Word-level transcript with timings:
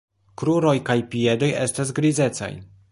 Kruroj 0.41 0.73
kaj 0.87 0.97
piedoj 1.13 1.51
estas 1.67 1.97
grizecaj. 2.01 2.53